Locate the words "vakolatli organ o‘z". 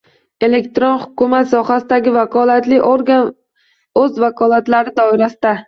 2.17-4.21